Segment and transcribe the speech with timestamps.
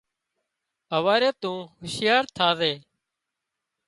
[0.93, 2.73] هواري تُون هُوشيار ٿازي